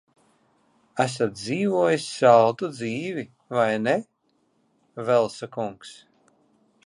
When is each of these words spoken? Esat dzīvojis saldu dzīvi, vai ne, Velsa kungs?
Esat 1.03 1.33
dzīvojis 1.41 2.07
saldu 2.13 2.71
dzīvi, 2.79 3.27
vai 3.57 3.69
ne, 3.89 3.95
Velsa 5.11 5.51
kungs? 5.59 5.93